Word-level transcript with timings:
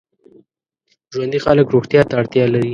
ژوندي 1.13 1.39
خلک 1.45 1.65
روغتیا 1.73 2.01
ته 2.09 2.13
اړتیا 2.19 2.45
لري 2.53 2.69